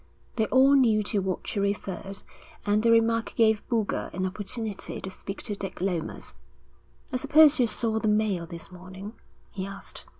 [0.37, 2.23] They all knew to what she referred,
[2.65, 6.33] and the remark gave Boulger an opportunity to speak to Dick Lomas.
[7.13, 9.13] 'I suppose you saw the Mail this morning?'
[9.51, 10.05] he asked.